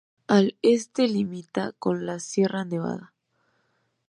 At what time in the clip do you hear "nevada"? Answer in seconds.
2.65-3.13